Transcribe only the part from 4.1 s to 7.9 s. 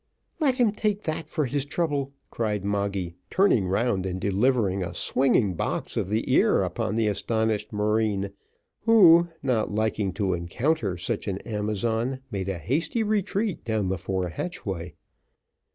delivering a swinging box of the ear upon the astonished